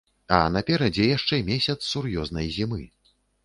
[0.37, 2.85] А наперадзе яшчэ месяц сур'ёзнай зімы.